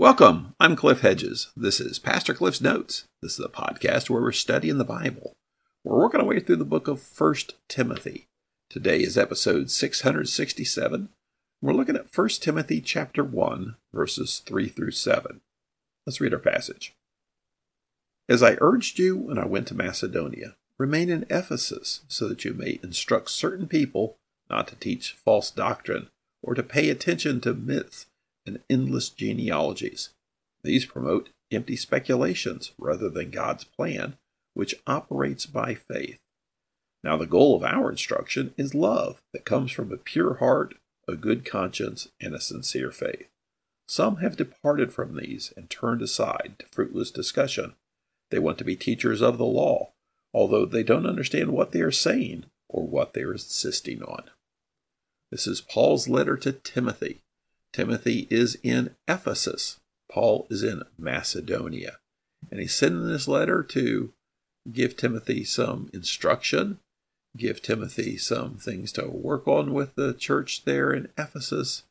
Welcome. 0.00 0.54
I'm 0.58 0.76
Cliff 0.76 1.02
Hedges. 1.02 1.48
This 1.54 1.78
is 1.78 1.98
Pastor 1.98 2.32
Cliff's 2.32 2.62
Notes. 2.62 3.04
This 3.20 3.38
is 3.38 3.44
a 3.44 3.50
podcast 3.50 4.08
where 4.08 4.22
we're 4.22 4.32
studying 4.32 4.78
the 4.78 4.82
Bible. 4.82 5.34
We're 5.84 5.98
working 5.98 6.22
our 6.22 6.26
way 6.26 6.40
through 6.40 6.56
the 6.56 6.64
book 6.64 6.88
of 6.88 7.02
First 7.02 7.56
Timothy. 7.68 8.24
Today 8.70 9.00
is 9.02 9.18
episode 9.18 9.70
667. 9.70 11.10
We're 11.60 11.74
looking 11.74 11.96
at 11.96 12.16
1 12.16 12.28
Timothy 12.40 12.80
chapter 12.80 13.22
1, 13.22 13.76
verses 13.92 14.38
3 14.38 14.70
through 14.70 14.92
7. 14.92 15.42
Let's 16.06 16.18
read 16.18 16.32
our 16.32 16.40
passage. 16.40 16.94
As 18.26 18.42
I 18.42 18.56
urged 18.62 18.98
you 18.98 19.18
when 19.18 19.36
I 19.36 19.44
went 19.44 19.68
to 19.68 19.74
Macedonia, 19.74 20.56
remain 20.78 21.10
in 21.10 21.26
Ephesus 21.28 22.00
so 22.08 22.26
that 22.26 22.42
you 22.46 22.54
may 22.54 22.80
instruct 22.82 23.28
certain 23.28 23.68
people 23.68 24.16
not 24.48 24.66
to 24.68 24.76
teach 24.76 25.12
false 25.12 25.50
doctrine 25.50 26.08
or 26.42 26.54
to 26.54 26.62
pay 26.62 26.88
attention 26.88 27.42
to 27.42 27.52
myths 27.52 28.06
and 28.46 28.60
endless 28.68 29.08
genealogies. 29.08 30.10
These 30.62 30.86
promote 30.86 31.30
empty 31.50 31.76
speculations 31.76 32.72
rather 32.78 33.08
than 33.08 33.30
God's 33.30 33.64
plan, 33.64 34.16
which 34.54 34.74
operates 34.86 35.46
by 35.46 35.74
faith. 35.74 36.18
Now, 37.02 37.16
the 37.16 37.26
goal 37.26 37.56
of 37.56 37.64
our 37.64 37.90
instruction 37.90 38.54
is 38.56 38.74
love 38.74 39.22
that 39.32 39.44
comes 39.44 39.72
from 39.72 39.90
a 39.92 39.96
pure 39.96 40.34
heart, 40.34 40.74
a 41.08 41.16
good 41.16 41.44
conscience, 41.44 42.08
and 42.20 42.34
a 42.34 42.40
sincere 42.40 42.90
faith. 42.90 43.28
Some 43.88 44.16
have 44.16 44.36
departed 44.36 44.92
from 44.92 45.16
these 45.16 45.52
and 45.56 45.68
turned 45.68 46.02
aside 46.02 46.56
to 46.58 46.66
fruitless 46.70 47.10
discussion. 47.10 47.74
They 48.30 48.38
want 48.38 48.58
to 48.58 48.64
be 48.64 48.76
teachers 48.76 49.20
of 49.20 49.38
the 49.38 49.46
law, 49.46 49.92
although 50.32 50.66
they 50.66 50.82
don't 50.82 51.06
understand 51.06 51.52
what 51.52 51.72
they 51.72 51.80
are 51.80 51.90
saying 51.90 52.44
or 52.68 52.86
what 52.86 53.14
they 53.14 53.22
are 53.22 53.32
insisting 53.32 54.02
on. 54.02 54.30
This 55.30 55.46
is 55.46 55.60
Paul's 55.60 56.08
letter 56.08 56.36
to 56.36 56.52
Timothy, 56.52 57.20
Timothy 57.72 58.26
is 58.30 58.58
in 58.62 58.94
Ephesus. 59.06 59.78
Paul 60.10 60.46
is 60.50 60.62
in 60.62 60.82
Macedonia. 60.98 61.98
And 62.50 62.60
he's 62.60 62.74
sending 62.74 63.06
this 63.06 63.28
letter 63.28 63.62
to 63.62 64.12
give 64.70 64.96
Timothy 64.96 65.44
some 65.44 65.90
instruction, 65.92 66.78
give 67.36 67.62
Timothy 67.62 68.16
some 68.16 68.56
things 68.56 68.92
to 68.92 69.08
work 69.08 69.46
on 69.46 69.72
with 69.72 69.94
the 69.94 70.14
church 70.14 70.64
there 70.64 70.92
in 70.92 71.08
Ephesus. 71.16 71.84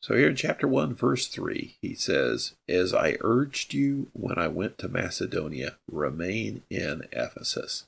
So 0.00 0.14
here 0.14 0.28
in 0.28 0.36
chapter 0.36 0.68
1, 0.68 0.94
verse 0.94 1.26
3, 1.26 1.76
he 1.82 1.94
says, 1.94 2.54
As 2.68 2.94
I 2.94 3.16
urged 3.20 3.74
you 3.74 4.08
when 4.12 4.38
I 4.38 4.48
went 4.48 4.78
to 4.78 4.88
Macedonia, 4.88 5.76
remain 5.90 6.62
in 6.70 7.02
Ephesus. 7.12 7.86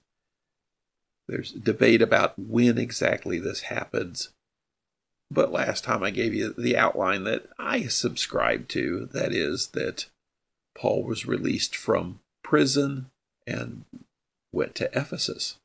There's 1.29 1.53
debate 1.53 2.03
about 2.03 2.37
when 2.37 2.79
exactly 2.79 3.39
this 3.39 3.63
happens. 3.63 4.31
But 5.31 5.53
last 5.53 5.85
time 5.85 6.03
I 6.03 6.11
gave 6.11 6.35
you 6.35 6.53
the 6.57 6.77
outline 6.77 7.25
that 7.25 7.47
I 7.59 7.85
subscribe 7.87 8.69
to 8.69 9.09
that 9.13 9.33
is, 9.33 9.69
that 9.69 10.07
Paul 10.77 11.05
was 11.05 11.27
released 11.27 11.77
from 11.77 12.21
prison 12.43 13.07
and 13.47 13.85
went 14.53 14.75
to 14.77 14.91
Ephesus. 14.99 15.57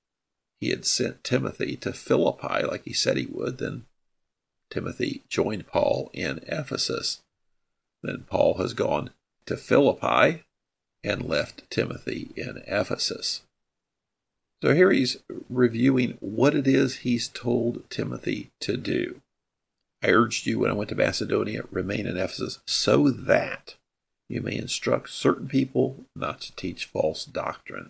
He 0.60 0.70
had 0.70 0.86
sent 0.86 1.24
Timothy 1.24 1.76
to 1.78 1.94
Philippi 1.94 2.64
like 2.64 2.86
he 2.86 2.94
said 2.94 3.18
he 3.18 3.26
would. 3.26 3.58
Then 3.58 3.86
Timothy 4.70 5.24
joined 5.30 5.68
Paul 5.68 6.10
in 6.14 6.40
Ephesus. 6.48 7.22
Then 8.04 8.26
Paul 8.30 8.56
has 8.56 8.74
gone 8.74 9.10
to 9.48 9.58
Philippi 9.58 10.44
and 11.04 11.28
left 11.28 11.70
Timothy 11.70 12.30
in 12.36 12.64
Ephesus. 12.68 13.42
So 14.64 14.74
here 14.74 14.92
he's 14.92 15.18
reviewing 15.50 16.18
what 16.20 16.56
it 16.56 16.68
is 16.68 16.98
he's 16.98 17.28
told 17.28 17.88
Timothy 17.90 18.50
to 18.62 18.78
do. 18.78 19.22
I 20.06 20.12
urged 20.12 20.46
you 20.46 20.60
when 20.60 20.70
I 20.70 20.76
went 20.76 20.90
to 20.90 20.96
Macedonia, 20.96 21.64
remain 21.72 22.06
in 22.06 22.16
Ephesus, 22.16 22.60
so 22.68 23.10
that 23.10 23.74
you 24.30 24.40
may 24.40 24.56
instruct 24.56 25.10
certain 25.10 25.48
people 25.48 26.06
not 26.16 26.42
to 26.42 26.56
teach 26.56 26.86
false 26.86 27.26
doctrine. 27.26 27.90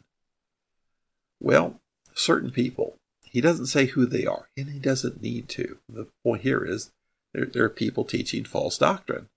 Well, 1.42 1.82
certain 2.14 2.52
people. 2.52 2.96
He 3.26 3.42
doesn't 3.42 3.66
say 3.66 3.88
who 3.88 4.06
they 4.06 4.26
are, 4.26 4.48
and 4.56 4.70
he 4.70 4.80
doesn't 4.80 5.22
need 5.22 5.50
to. 5.50 5.80
The 5.90 6.08
point 6.24 6.44
here 6.44 6.64
is 6.64 6.92
there, 7.34 7.46
there 7.46 7.66
are 7.66 7.70
people 7.70 8.06
teaching 8.06 8.46
false 8.46 8.78
doctrine, 8.78 9.28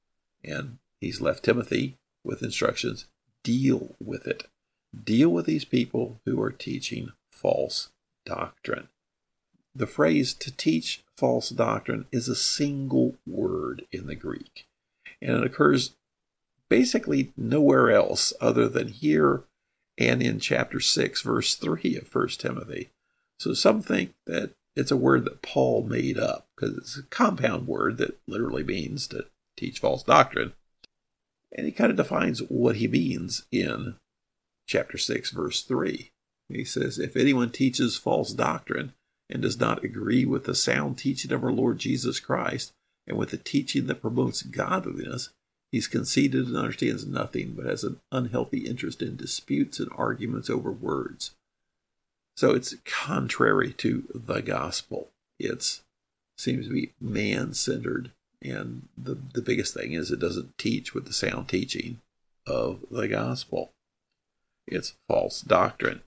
and 0.45 0.79
he's 1.01 1.21
left 1.21 1.45
Timothy 1.45 1.97
with 2.23 2.45
instructions 2.45 3.07
deal 3.43 3.97
with 3.99 4.27
it. 4.29 4.45
Deal 5.05 5.31
with 5.31 5.47
these 5.47 5.65
people 5.65 6.21
who 6.25 6.41
are 6.41 6.53
teaching 6.53 7.11
false 7.33 7.91
doctrine. 8.25 8.89
The 9.79 9.87
phrase 9.87 10.35
to 10.35 10.51
teach 10.51 11.05
false 11.17 11.51
doctrine 11.51 12.07
is 12.11 12.29
a 12.29 12.35
single 12.35 13.15
word 13.25 13.87
in 13.93 14.09
the 14.09 14.17
Greek, 14.17 14.67
and 15.23 15.37
it 15.37 15.45
occurs 15.45 15.95
basically 16.69 17.33
nowhere 17.37 17.89
else 17.89 18.33
other 18.41 18.69
than 18.69 18.89
here 18.89 19.45
and 19.97 20.21
in 20.21 20.41
chapter 20.41 20.81
6, 20.81 21.23
verse 21.23 21.55
3 21.55 21.97
of 21.97 22.13
1 22.13 22.29
Timothy. 22.31 22.91
So 23.39 23.55
some 23.55 23.81
think 23.81 24.15
that 24.27 24.51
it's 24.75 24.91
a 24.91 24.97
word 24.97 25.25
that 25.27 25.43
Paul 25.43 25.85
made 25.85 26.19
up 26.19 26.49
because 26.57 26.77
it's 26.77 26.99
a 26.99 27.05
compound 27.05 27.69
word 27.69 27.99
that 27.99 28.19
literally 28.27 28.65
means 28.65 29.07
to 29.09 29.27
teach 29.57 29.79
false 29.79 30.03
doctrine. 30.03 30.55
And 31.57 31.67
he 31.67 31.73
kind 31.73 31.93
of 31.93 31.97
defines 31.97 32.41
what 32.49 32.77
he 32.77 32.89
means 32.89 33.47
in 33.53 33.95
chapter 34.67 34.99
6, 34.99 35.31
verse 35.31 35.63
3. 35.63 36.11
He 36.49 36.65
says, 36.65 36.99
If 36.99 37.17
anyone 37.17 37.51
teaches 37.51 37.97
false 37.97 38.33
doctrine 38.33 38.93
and 39.31 39.43
does 39.43 39.61
not 39.61 39.85
agree 39.85 40.25
with 40.25 40.45
the 40.45 40.55
sound 40.55 40.99
teaching 40.99 41.33
of 41.33 41.45
our 41.45 41.53
Lord 41.53 41.79
Jesus 41.79 42.21
Christ 42.21 42.73
and 43.07 43.17
with 43.17 43.31
the 43.31 43.37
teaching 43.39 43.87
that 43.87 44.03
promotes 44.03 44.43
godliness, 44.43 45.31
he's 45.73 45.87
conceited 45.87 46.47
and 46.47 46.57
understands 46.57 47.07
nothing, 47.07 47.55
but 47.55 47.67
has 47.67 47.85
an 47.85 48.01
unhealthy 48.13 48.67
interest 48.67 49.03
in 49.03 49.17
disputes 49.17 49.81
and 49.81 49.91
arguments 49.97 50.51
over 50.51 50.71
words. 50.71 51.33
So 52.37 52.55
it's 52.55 52.77
contrary 52.85 53.73
to 53.79 54.05
the 54.15 54.41
gospel. 54.43 55.09
It 55.41 55.81
seems 56.37 56.67
to 56.67 56.73
be 56.73 56.93
man 57.01 57.55
centered. 57.55 58.13
And 58.41 58.89
the, 58.97 59.19
the 59.35 59.43
biggest 59.43 59.75
thing 59.75 59.93
is 59.93 60.11
it 60.11 60.21
doesn't 60.21 60.57
teach 60.57 60.95
with 60.95 61.07
the 61.07 61.13
sound 61.13 61.49
teaching 61.49 62.01
of 62.47 62.85
the 62.91 63.09
gospel. 63.09 63.73
It's 64.67 64.95
false 65.09 65.41
doctrine. 65.41 66.03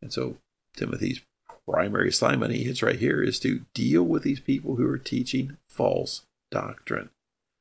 And 0.00 0.12
so 0.12 0.36
Timothy's 0.76 1.20
primary 1.68 2.08
assignment 2.08 2.52
he 2.52 2.64
hits 2.64 2.82
right 2.82 2.98
here 2.98 3.22
is 3.22 3.38
to 3.40 3.64
deal 3.74 4.02
with 4.02 4.22
these 4.22 4.40
people 4.40 4.76
who 4.76 4.88
are 4.88 4.98
teaching 4.98 5.56
false 5.68 6.22
doctrine. 6.50 7.10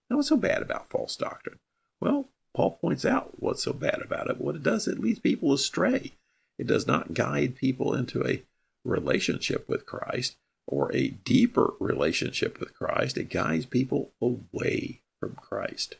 Now, 0.09 0.17
what's 0.17 0.29
so 0.29 0.37
bad 0.37 0.61
about 0.61 0.89
false 0.89 1.15
doctrine? 1.15 1.59
Well, 2.01 2.29
Paul 2.53 2.77
points 2.81 3.05
out 3.05 3.41
what's 3.41 3.63
so 3.63 3.73
bad 3.73 4.01
about 4.03 4.29
it. 4.29 4.39
What 4.39 4.55
it 4.55 4.63
does, 4.63 4.87
it 4.87 4.99
leads 4.99 5.19
people 5.19 5.53
astray. 5.53 6.13
It 6.59 6.67
does 6.67 6.85
not 6.85 7.13
guide 7.13 7.55
people 7.55 7.93
into 7.93 8.25
a 8.25 8.43
relationship 8.83 9.67
with 9.67 9.85
Christ 9.85 10.35
or 10.67 10.93
a 10.93 11.09
deeper 11.09 11.73
relationship 11.79 12.59
with 12.59 12.75
Christ. 12.75 13.17
It 13.17 13.29
guides 13.29 13.65
people 13.65 14.11
away 14.21 15.01
from 15.19 15.35
Christ. 15.35 15.95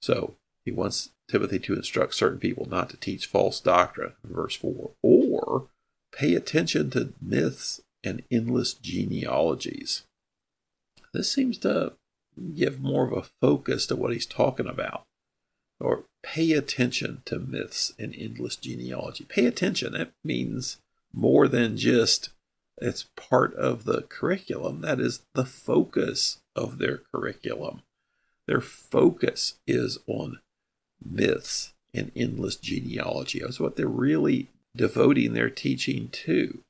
So 0.00 0.36
he 0.64 0.70
wants 0.70 1.10
Timothy 1.28 1.58
to 1.60 1.74
instruct 1.74 2.14
certain 2.14 2.38
people 2.38 2.66
not 2.68 2.88
to 2.90 2.96
teach 2.96 3.26
false 3.26 3.60
doctrine, 3.60 4.12
verse 4.24 4.56
4, 4.56 4.90
or 5.02 5.66
Pay 6.12 6.34
attention 6.34 6.90
to 6.90 7.12
myths 7.20 7.80
and 8.02 8.22
endless 8.30 8.74
genealogies. 8.74 10.02
This 11.12 11.30
seems 11.30 11.58
to 11.58 11.94
give 12.54 12.80
more 12.80 13.06
of 13.06 13.12
a 13.12 13.28
focus 13.40 13.86
to 13.86 13.96
what 13.96 14.12
he's 14.12 14.26
talking 14.26 14.66
about. 14.66 15.04
Or 15.78 16.04
pay 16.22 16.52
attention 16.52 17.22
to 17.24 17.38
myths 17.38 17.92
and 17.98 18.14
endless 18.16 18.56
genealogy. 18.56 19.24
Pay 19.24 19.46
attention. 19.46 19.92
That 19.92 20.12
means 20.22 20.78
more 21.12 21.48
than 21.48 21.76
just 21.76 22.30
it's 22.78 23.06
part 23.16 23.54
of 23.54 23.84
the 23.84 24.02
curriculum. 24.02 24.80
That 24.80 25.00
is 25.00 25.22
the 25.34 25.44
focus 25.44 26.40
of 26.56 26.78
their 26.78 27.02
curriculum. 27.12 27.82
Their 28.46 28.60
focus 28.60 29.58
is 29.66 29.98
on 30.06 30.40
myths 31.04 31.72
and 31.94 32.10
endless 32.16 32.56
genealogy. 32.56 33.40
That's 33.40 33.60
what 33.60 33.76
they're 33.76 33.86
really 33.86 34.48
devoting 34.74 35.32
their 35.32 35.50
teaching 35.50 36.08
to. 36.08 36.62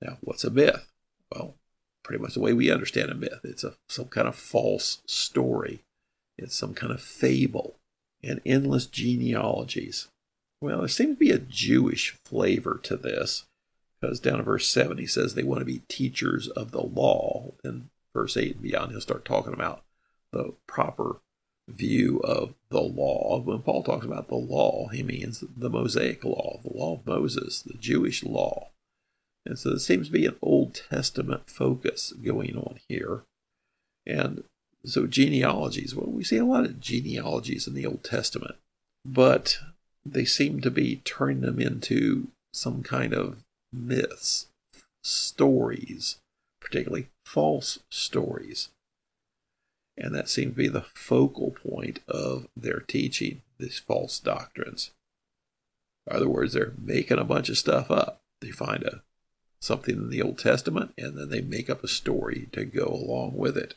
Now, 0.00 0.18
what's 0.20 0.44
a 0.44 0.50
myth? 0.50 0.90
Well, 1.30 1.54
pretty 2.02 2.22
much 2.22 2.34
the 2.34 2.40
way 2.40 2.52
we 2.52 2.70
understand 2.70 3.10
a 3.10 3.14
myth. 3.14 3.40
It's 3.44 3.64
a, 3.64 3.74
some 3.88 4.06
kind 4.06 4.28
of 4.28 4.34
false 4.34 5.02
story. 5.06 5.80
It's 6.36 6.56
some 6.56 6.74
kind 6.74 6.92
of 6.92 7.00
fable 7.00 7.76
and 8.22 8.40
endless 8.44 8.86
genealogies. 8.86 10.08
Well, 10.60 10.78
there 10.78 10.88
seems 10.88 11.16
to 11.16 11.20
be 11.20 11.30
a 11.30 11.38
Jewish 11.38 12.16
flavor 12.24 12.80
to 12.84 12.96
this 12.96 13.44
because 14.00 14.20
down 14.20 14.38
in 14.38 14.44
verse 14.44 14.68
7 14.68 14.98
he 14.98 15.06
says 15.06 15.34
they 15.34 15.42
want 15.42 15.60
to 15.60 15.66
be 15.66 15.82
teachers 15.88 16.48
of 16.48 16.70
the 16.70 16.82
law. 16.82 17.52
And 17.62 17.88
verse 18.12 18.36
8 18.36 18.54
and 18.54 18.62
beyond, 18.62 18.92
he'll 18.92 19.00
start 19.00 19.24
talking 19.24 19.52
about 19.52 19.84
the 20.32 20.54
proper 20.66 21.20
view 21.68 22.18
of 22.24 22.54
the 22.70 22.80
law. 22.80 23.40
When 23.40 23.60
Paul 23.62 23.82
talks 23.82 24.04
about 24.04 24.28
the 24.28 24.34
law, 24.34 24.88
he 24.88 25.02
means 25.02 25.44
the 25.56 25.70
Mosaic 25.70 26.24
law, 26.24 26.60
the 26.62 26.76
law 26.76 26.94
of 26.94 27.06
Moses, 27.06 27.62
the 27.62 27.74
Jewish 27.78 28.24
law. 28.24 28.70
And 29.46 29.58
so 29.58 29.70
there 29.70 29.78
seems 29.78 30.06
to 30.06 30.12
be 30.12 30.26
an 30.26 30.36
Old 30.42 30.74
Testament 30.90 31.48
focus 31.48 32.12
going 32.12 32.56
on 32.56 32.78
here. 32.88 33.22
And 34.06 34.44
So, 34.84 35.06
genealogies. 35.06 35.94
Well, 35.94 36.10
we 36.10 36.24
see 36.24 36.38
a 36.38 36.44
lot 36.44 36.64
of 36.64 36.80
genealogies 36.80 37.68
in 37.68 37.74
the 37.74 37.86
Old 37.86 38.02
Testament, 38.02 38.56
but 39.04 39.58
they 40.04 40.24
seem 40.24 40.60
to 40.60 40.70
be 40.70 41.02
turning 41.04 41.40
them 41.40 41.60
into 41.60 42.28
some 42.52 42.82
kind 42.82 43.14
of 43.14 43.44
myths, 43.72 44.48
stories, 45.04 46.16
particularly 46.60 47.08
false 47.24 47.78
stories. 47.90 48.70
And 49.96 50.14
that 50.14 50.28
seemed 50.28 50.52
to 50.52 50.56
be 50.56 50.68
the 50.68 50.86
focal 50.94 51.50
point 51.50 52.00
of 52.08 52.46
their 52.56 52.80
teaching, 52.80 53.42
these 53.58 53.78
false 53.78 54.18
doctrines. 54.18 54.90
In 56.06 56.16
other 56.16 56.28
words, 56.28 56.54
they're 56.54 56.72
making 56.78 57.18
a 57.18 57.24
bunch 57.24 57.48
of 57.48 57.58
stuff 57.58 57.90
up. 57.90 58.22
They 58.40 58.50
find 58.50 58.82
a 58.82 59.02
something 59.62 59.94
in 59.94 60.10
the 60.10 60.20
Old 60.20 60.38
Testament 60.38 60.92
and 60.98 61.16
then 61.16 61.28
they 61.28 61.40
make 61.40 61.70
up 61.70 61.84
a 61.84 61.88
story 61.88 62.48
to 62.52 62.64
go 62.64 62.86
along 62.86 63.34
with 63.36 63.56
it. 63.56 63.76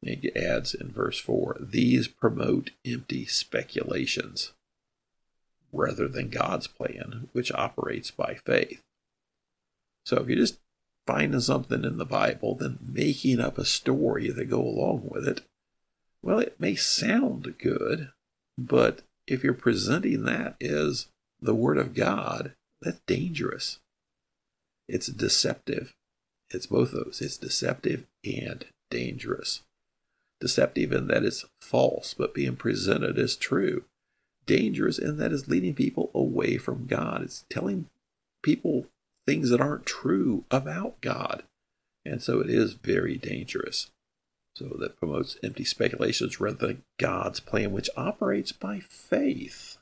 He 0.00 0.34
adds 0.34 0.74
in 0.74 0.90
verse 0.90 1.18
4 1.18 1.58
these 1.60 2.08
promote 2.08 2.70
empty 2.84 3.26
speculations 3.26 4.52
rather 5.70 6.08
than 6.08 6.28
God's 6.28 6.66
plan, 6.66 7.28
which 7.32 7.52
operates 7.52 8.10
by 8.10 8.34
faith. 8.34 8.82
So 10.04 10.16
if 10.16 10.28
you're 10.28 10.38
just 10.38 10.58
finding 11.06 11.40
something 11.40 11.84
in 11.84 11.98
the 11.98 12.04
Bible, 12.04 12.54
then 12.54 12.78
making 12.80 13.40
up 13.40 13.58
a 13.58 13.64
story 13.64 14.32
to 14.32 14.44
go 14.44 14.60
along 14.60 15.08
with 15.10 15.26
it, 15.26 15.42
well, 16.22 16.38
it 16.38 16.60
may 16.60 16.74
sound 16.74 17.54
good, 17.58 18.10
but 18.56 19.02
if 19.26 19.42
you're 19.42 19.54
presenting 19.54 20.24
that 20.24 20.56
as 20.62 21.06
the 21.40 21.54
Word 21.54 21.78
of 21.78 21.94
God, 21.94 22.54
that's 22.80 23.00
dangerous. 23.06 23.80
It's 24.88 25.06
deceptive. 25.06 25.94
It's 26.50 26.66
both 26.66 26.92
those. 26.92 27.20
It's 27.20 27.36
deceptive 27.36 28.06
and 28.24 28.64
dangerous. 28.90 29.62
Deceptive 30.40 30.92
in 30.92 31.06
that 31.08 31.24
it's 31.24 31.44
false, 31.60 32.14
but 32.14 32.34
being 32.34 32.56
presented 32.56 33.18
as 33.18 33.36
true. 33.36 33.84
Dangerous 34.44 34.98
in 34.98 35.16
that 35.18 35.32
it's 35.32 35.48
leading 35.48 35.74
people 35.74 36.10
away 36.14 36.58
from 36.58 36.86
God. 36.86 37.22
It's 37.22 37.44
telling 37.48 37.88
people 38.42 38.86
things 39.26 39.50
that 39.50 39.60
aren't 39.60 39.86
true 39.86 40.44
about 40.50 41.00
God. 41.00 41.44
And 42.04 42.22
so 42.22 42.40
it 42.40 42.50
is 42.50 42.74
very 42.74 43.16
dangerous. 43.16 43.90
So 44.56 44.76
that 44.80 44.98
promotes 44.98 45.38
empty 45.42 45.64
speculations 45.64 46.40
rather 46.40 46.66
than 46.66 46.82
God's 46.98 47.40
plan, 47.40 47.72
which 47.72 47.88
operates 47.96 48.52
by 48.52 48.80
faith. 48.80 49.78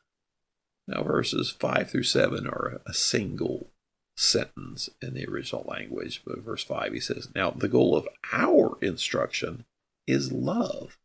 Now, 0.87 1.03
verses 1.03 1.51
5 1.51 1.91
through 1.91 2.05
7 2.05 2.47
are 2.47 2.81
a 2.87 2.95
single 2.95 3.69
sentence 4.17 4.91
in 5.01 5.15
the 5.15 5.27
original 5.27 5.65
language. 5.67 6.23
But 6.25 6.45
verse 6.45 6.63
5, 6.63 6.93
he 6.93 7.01
says, 7.01 7.29
Now 7.35 7.51
the 7.51 7.69
goal 7.69 7.97
of 7.97 8.09
our 8.33 8.77
instruction 8.81 9.65
is 10.07 10.33
love 10.33 10.99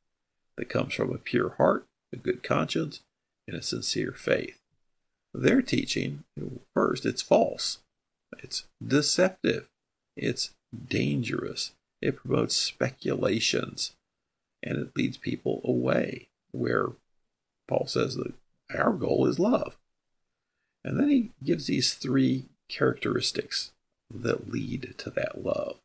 that 0.58 0.70
comes 0.70 0.94
from 0.94 1.14
a 1.14 1.18
pure 1.18 1.56
heart, 1.58 1.86
a 2.14 2.18
good 2.18 2.44
conscience, 2.44 3.02
and 3.48 3.56
a 3.56 3.62
sincere 3.62 4.12
faith. 4.12 4.60
Their 5.34 5.62
teaching, 5.62 6.24
first, 6.74 7.06
it's 7.06 7.22
false. 7.22 7.80
It's 8.46 8.68
deceptive. 8.86 9.70
It's 10.16 10.52
dangerous. 10.88 11.72
It 12.00 12.18
promotes 12.18 12.56
speculations 12.56 13.96
and 14.62 14.78
it 14.78 14.96
leads 14.96 15.18
people 15.18 15.62
away 15.64 16.28
where 16.52 16.90
Paul 17.68 17.88
says 17.88 18.18
that 18.18 18.34
our 18.72 18.94
goal 18.94 19.26
is 19.26 19.40
love. 19.40 19.78
And 20.84 21.00
then 21.00 21.10
he 21.10 21.32
gives 21.44 21.66
these 21.66 21.96
three 21.96 22.46
characteristics 22.70 23.72
that 24.14 24.52
lead 24.52 24.94
to 25.00 25.10
that 25.10 25.44
love 25.44 25.80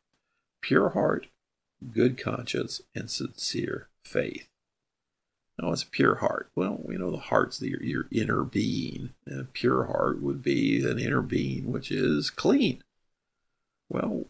pure 0.61 0.89
heart, 0.89 1.25
good 1.91 2.15
conscience, 2.15 2.79
and 2.93 3.09
sincere 3.09 3.87
faith. 4.05 4.50
Now, 5.61 5.73
it's 5.73 5.83
a 5.83 5.87
pure 5.87 6.15
heart. 6.15 6.49
Well, 6.55 6.79
we 6.83 6.97
know 6.97 7.11
the 7.11 7.17
heart's 7.17 7.59
the, 7.59 7.69
your, 7.69 7.83
your 7.83 8.07
inner 8.11 8.43
being. 8.43 9.13
And 9.25 9.41
a 9.41 9.43
pure 9.43 9.85
heart 9.85 10.21
would 10.21 10.41
be 10.41 10.83
an 10.83 10.97
inner 10.97 11.21
being 11.21 11.71
which 11.71 11.91
is 11.91 12.29
clean. 12.29 12.83
Well, 13.89 14.25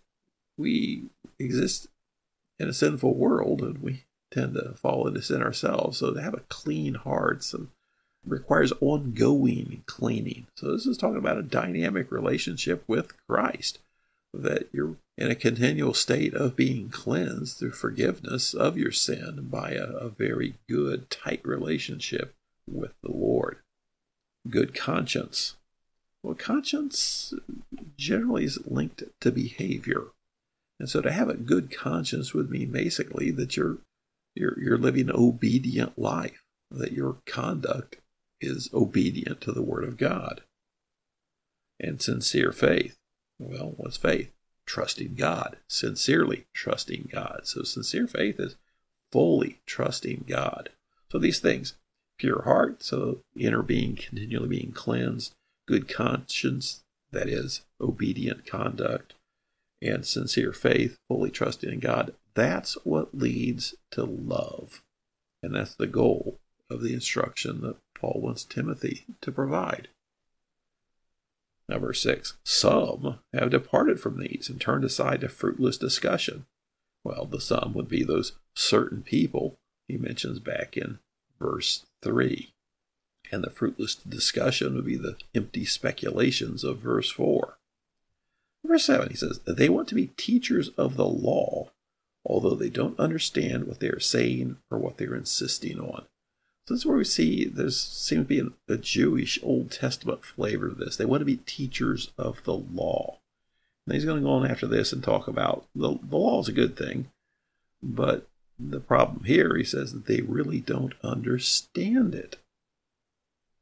we 0.58 1.06
exist 1.40 1.88
in 2.60 2.68
a 2.68 2.74
sinful 2.74 3.16
world 3.16 3.62
and 3.62 3.78
we 3.78 4.04
tend 4.30 4.56
to 4.56 4.74
fall 4.74 5.08
into 5.08 5.22
sin 5.22 5.42
ourselves. 5.42 6.00
So 6.00 6.14
to 6.14 6.22
have 6.22 6.34
a 6.34 6.44
clean 6.50 6.96
heart, 6.96 7.44
some 7.44 7.72
requires 8.26 8.74
ongoing 8.82 9.84
cleaning. 9.86 10.48
So 10.56 10.72
this 10.72 10.86
is 10.86 10.98
talking 10.98 11.18
about 11.18 11.38
a 11.38 11.44
dynamic 11.44 12.12
relationship 12.12 12.84
with 12.88 13.14
Christ, 13.28 13.80
that 14.34 14.70
you're 14.72 14.96
in 15.18 15.30
a 15.30 15.36
continual 15.36 15.94
state 15.94 16.34
of 16.34 16.56
being 16.56 16.90
cleansed 16.90 17.58
through 17.58 17.72
forgiveness 17.72 18.54
of 18.54 18.78
your 18.78 18.92
sin 18.92 19.48
by 19.50 19.72
a, 19.72 19.84
a 19.84 20.10
very 20.10 20.56
good, 20.70 21.10
tight 21.10 21.42
relationship 21.44 22.34
with 22.68 22.94
the 23.04 23.12
Lord. 23.12 23.58
Good 24.50 24.74
conscience. 24.74 25.58
Well, 26.24 26.36
conscience 26.36 27.34
generally 27.98 28.46
is 28.46 28.60
linked 28.66 29.04
to 29.20 29.32
behavior. 29.32 30.06
And 30.80 30.90
so 30.90 31.02
to 31.02 31.12
have 31.12 31.30
a 31.30 31.36
good 31.36 31.72
conscience 31.72 32.34
would 32.34 32.50
mean 32.50 32.72
basically 32.72 33.32
that 33.32 33.56
you're 33.58 33.78
you're, 34.34 34.58
you're 34.60 34.78
living 34.78 35.10
an 35.10 35.16
obedient 35.16 36.00
life, 36.00 36.42
that 36.70 36.94
your 36.94 37.18
conduct 37.26 37.98
is 38.40 38.70
obedient 38.74 39.42
to 39.42 39.52
the 39.52 39.62
Word 39.62 39.84
of 39.84 39.98
God. 39.98 40.42
And 41.80 42.02
sincere 42.02 42.52
faith. 42.52 42.98
Well, 43.42 43.74
what's 43.78 43.98
faith? 43.98 44.32
Trusting 44.66 45.16
God, 45.16 45.58
sincerely 45.68 46.46
trusting 46.54 47.10
God. 47.12 47.42
So, 47.44 47.64
sincere 47.64 48.08
faith 48.08 48.40
is 48.40 48.56
fully 49.12 49.60
trusting 49.66 50.26
God. 50.28 50.70
So, 51.12 51.18
these 51.18 51.40
things 51.40 51.74
pure 52.18 52.44
heart, 52.44 52.84
so 52.84 53.24
inner 53.36 53.64
being 53.64 53.96
continually 53.96 54.48
being 54.48 54.72
cleansed, 54.72 55.34
good 55.68 55.90
conscience, 55.90 56.84
that 57.12 57.28
is, 57.28 57.62
obedient 57.82 58.46
conduct, 58.46 59.16
and 59.82 60.06
sincere 60.06 60.54
faith, 60.54 60.98
fully 61.08 61.32
trusting 61.32 61.72
in 61.72 61.80
God. 61.80 62.14
That's 62.36 62.76
what 62.86 63.18
leads 63.18 63.74
to 63.92 64.04
love. 64.04 64.84
And 65.42 65.56
that's 65.56 65.74
the 65.74 65.88
goal 65.88 66.40
of 66.70 66.82
the 66.82 66.94
instruction 66.94 67.62
that 67.62 67.78
Paul 67.96 68.22
wants 68.22 68.44
Timothy 68.44 69.06
to 69.22 69.32
provide. 69.32 69.88
Verse 71.80 72.02
6 72.02 72.38
Some 72.44 73.20
have 73.34 73.50
departed 73.50 74.00
from 74.00 74.20
these 74.20 74.50
and 74.50 74.60
turned 74.60 74.84
aside 74.84 75.22
to 75.22 75.30
fruitless 75.30 75.78
discussion. 75.78 76.46
Well, 77.04 77.26
the 77.26 77.42
some 77.42 77.74
would 77.74 77.88
be 77.88 78.04
those 78.04 78.34
certain 78.56 79.02
people 79.02 79.58
he 79.88 79.98
mentions 79.98 80.40
back 80.40 80.78
in 80.78 81.00
verse 81.40 81.86
3. 82.02 82.54
And 83.32 83.44
the 83.44 83.50
fruitless 83.50 83.96
discussion 83.96 84.76
would 84.76 84.86
be 84.86 84.98
the 84.98 85.18
empty 85.34 85.66
speculations 85.66 86.64
of 86.64 86.80
verse 86.80 87.10
4. 87.10 87.58
Verse 88.64 88.86
7, 88.86 89.10
he 89.10 89.16
says, 89.16 89.40
They 89.46 89.70
want 89.70 89.88
to 89.90 89.96
be 89.96 90.08
teachers 90.18 90.70
of 90.78 90.96
the 90.96 91.08
law, 91.08 91.72
although 92.26 92.56
they 92.56 92.70
don't 92.70 93.00
understand 93.00 93.66
what 93.66 93.80
they 93.80 93.88
are 93.88 94.00
saying 94.00 94.58
or 94.70 94.78
what 94.78 94.98
they 94.98 95.06
are 95.06 95.16
insisting 95.16 95.80
on. 95.80 96.06
So 96.68 96.74
this 96.74 96.82
is 96.82 96.86
where 96.86 96.98
we 96.98 97.04
see 97.04 97.46
there 97.46 97.70
seems 97.70 98.28
to 98.28 98.28
be 98.28 98.40
a, 98.40 98.74
a 98.74 98.78
Jewish 98.78 99.40
Old 99.42 99.72
Testament 99.72 100.24
flavor 100.24 100.70
to 100.70 100.76
this. 100.76 100.96
They 100.96 101.06
want 101.06 101.22
to 101.22 101.26
be 101.26 101.38
teachers 101.38 102.12
of 102.18 102.44
the 102.44 102.54
law. 102.54 103.20
And 103.86 103.96
he's 103.96 104.06
going 104.06 104.18
to 104.18 104.24
go 104.24 104.32
on 104.32 104.50
after 104.50 104.68
this 104.68 104.94
and 104.94 105.04
talk 105.04 105.28
about 105.28 105.66
the, 105.76 105.98
the 106.02 106.18
law 106.18 106.40
is 106.40 106.48
a 106.48 106.54
good 106.54 106.78
thing, 106.78 107.10
but 107.82 108.28
the 108.60 108.80
problem 108.80 109.24
here, 109.24 109.56
he 109.58 109.64
says 109.64 109.92
that 109.94 110.06
they 110.06 110.22
really 110.22 110.60
don't 110.60 110.94
understand 111.04 112.14
it. 112.14 112.38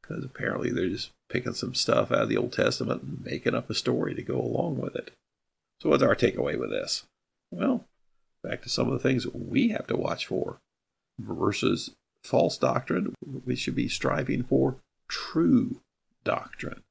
Because 0.02 0.24
apparently 0.24 0.70
they're 0.70 0.88
just 0.88 1.10
picking 1.30 1.54
some 1.54 1.74
stuff 1.74 2.10
out 2.10 2.22
of 2.22 2.28
the 2.28 2.36
Old 2.36 2.52
Testament 2.52 3.02
and 3.02 3.24
making 3.24 3.54
up 3.54 3.70
a 3.70 3.74
story 3.74 4.14
to 4.14 4.22
go 4.22 4.38
along 4.38 4.78
with 4.78 4.94
it. 4.94 5.12
So, 5.80 5.88
what's 5.88 6.02
our 6.02 6.16
takeaway 6.16 6.58
with 6.58 6.70
this? 6.70 7.04
Well, 7.50 7.86
back 8.42 8.62
to 8.62 8.68
some 8.68 8.88
of 8.88 8.92
the 8.92 8.98
things 8.98 9.26
we 9.28 9.68
have 9.68 9.86
to 9.86 9.96
watch 9.96 10.26
for. 10.26 10.58
Verses 11.18 11.90
false 12.24 12.58
doctrine. 12.58 13.14
We 13.44 13.56
should 13.56 13.74
be 13.74 13.88
striving 13.88 14.42
for 14.42 14.76
true 15.08 15.80
doctrine. 16.24 16.82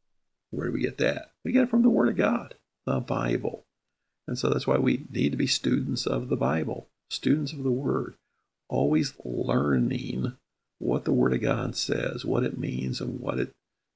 Where 0.52 0.68
do 0.68 0.74
we 0.74 0.82
get 0.82 0.98
that? 0.98 1.32
We 1.44 1.52
get 1.52 1.64
it 1.64 1.70
from 1.70 1.84
the 1.84 1.90
Word 1.90 2.10
of 2.10 2.18
God, 2.18 2.56
the 2.86 3.00
Bible. 3.00 3.64
And 4.28 4.38
so 4.38 4.50
that's 4.50 4.68
why 4.68 4.78
we 4.78 5.06
need 5.10 5.32
to 5.32 5.38
be 5.38 5.48
students 5.48 6.06
of 6.06 6.30
the 6.30 6.36
Bible, 6.36 6.88
students 7.10 7.54
of 7.54 7.64
the 7.64 7.72
Word, 7.72 8.16
always 8.68 9.14
learning 9.24 10.36
what 10.80 11.06
the 11.06 11.14
Word 11.14 11.34
of 11.34 11.42
God 11.42 11.76
says, 11.76 12.26
what 12.26 12.44
it 12.44 12.58
means, 12.58 13.02
and 13.02 13.20
what 13.20 13.40
it 13.40 13.52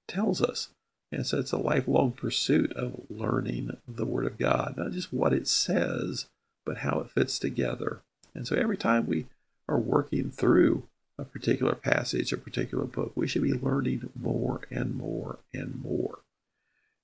tells 0.08 0.42
us. 0.42 0.70
And 1.12 1.26
so 1.26 1.40
it's 1.40 1.52
a 1.52 1.58
lifelong 1.58 2.12
pursuit 2.12 2.74
of 2.74 3.02
learning 3.10 3.78
the 3.88 4.06
Word 4.06 4.26
of 4.26 4.38
God, 4.38 4.76
not 4.78 4.92
just 4.92 5.14
what 5.14 5.34
it 5.34 5.48
says, 5.48 6.26
but 6.66 6.80
how 6.80 7.00
it 7.00 7.12
fits 7.12 7.38
together. 7.38 8.02
And 8.34 8.48
so 8.48 8.56
every 8.56 8.78
time 8.78 9.06
we 9.06 9.28
are 9.68 9.80
working 9.80 10.32
through 10.32 10.84
a 11.18 11.26
particular 11.26 11.76
passage, 11.76 12.34
a 12.34 12.38
particular 12.38 12.86
book, 12.86 13.14
we 13.16 13.28
should 13.28 13.44
be 13.44 13.54
learning 13.54 14.10
more 14.20 14.62
and 14.72 14.96
more 14.96 15.40
and 15.54 15.82
more. 15.82 16.20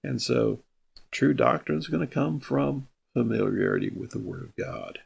And 0.04 0.22
so, 0.22 0.60
true 1.12 1.34
doctrine 1.34 1.78
is 1.78 1.88
going 1.88 2.06
to 2.06 2.14
come 2.14 2.40
from 2.40 2.88
familiarity 3.14 3.90
with 3.90 4.12
the 4.12 4.20
Word 4.20 4.44
of 4.44 4.56
God. 4.56 5.00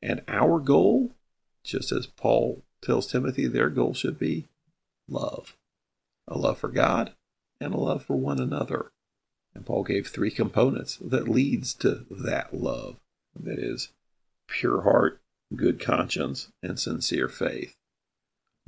And 0.00 0.22
our 0.28 0.60
goal, 0.60 1.12
just 1.64 1.90
as 1.90 2.06
Paul 2.06 2.62
tells 2.82 3.10
Timothy, 3.10 3.46
their 3.46 3.70
goal 3.70 3.94
should 3.94 4.18
be 4.18 4.46
love 5.08 5.56
a 6.28 6.38
love 6.38 6.58
for 6.58 6.68
God 6.68 7.12
and 7.60 7.74
a 7.74 7.78
love 7.78 8.04
for 8.04 8.16
one 8.16 8.38
another. 8.38 8.92
And 9.54 9.66
Paul 9.66 9.82
gave 9.82 10.06
three 10.06 10.30
components 10.30 10.98
that 11.00 11.26
leads 11.26 11.74
to 11.74 12.04
that 12.10 12.54
love. 12.54 12.96
That 13.34 13.58
is 13.58 13.88
pure 14.46 14.82
heart, 14.82 15.20
good 15.56 15.80
conscience, 15.80 16.48
and 16.62 16.78
sincere 16.78 17.28
faith. 17.28 17.74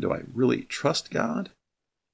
Do 0.00 0.12
I 0.12 0.22
really 0.32 0.62
trust 0.62 1.10
God? 1.10 1.50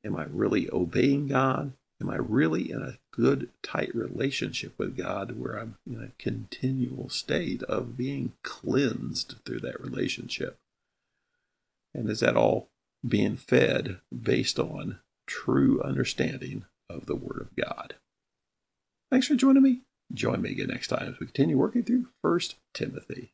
Am 0.05 0.16
I 0.16 0.25
really 0.25 0.69
obeying 0.73 1.28
God? 1.28 1.73
Am 2.00 2.11
I 2.11 2.16
really 2.16 2.71
in 2.71 2.83
a 2.83 2.99
good, 3.11 3.49
tight 3.62 3.95
relationship 3.95 4.75
with 4.78 4.97
God 4.97 5.38
where 5.38 5.59
I'm 5.59 5.76
in 5.87 6.02
a 6.02 6.23
continual 6.23 7.09
state 7.09 7.62
of 7.62 7.97
being 7.97 8.33
cleansed 8.43 9.37
through 9.45 9.61
that 9.61 9.81
relationship? 9.81 10.59
And 11.95 12.11
is 12.11 12.21
that 12.21 12.37
all 12.37 12.69
being 13.07 13.37
fed 13.37 14.00
based 14.12 14.59
on 14.59 14.99
true 15.26 15.81
understanding 15.83 16.64
of 16.90 17.07
the 17.07 17.16
Word 17.16 17.40
of 17.40 17.57
God? 17.57 17.95
Thanks 19.11 19.28
for 19.28 19.35
joining 19.35 19.62
me. 19.62 19.81
Join 20.12 20.43
me 20.43 20.50
again 20.50 20.69
next 20.69 20.88
time 20.88 21.09
as 21.09 21.19
we 21.19 21.26
continue 21.26 21.57
working 21.57 21.83
through 21.83 22.09
1 22.21 22.40
Timothy. 22.75 23.33